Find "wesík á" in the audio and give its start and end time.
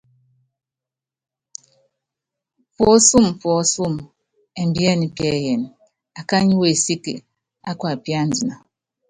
6.61-7.71